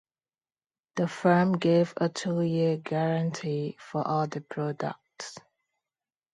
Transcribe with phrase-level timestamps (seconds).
[0.95, 5.37] The firm gave a two-year guarantee for all the products.